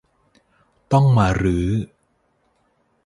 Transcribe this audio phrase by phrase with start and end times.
[0.91, 1.67] ต้องมารื้อ